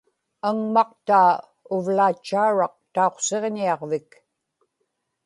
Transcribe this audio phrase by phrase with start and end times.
[0.47, 1.29] aŋmaqtaa
[1.75, 4.11] uvlaatchauraq tauqsiġñiaġvik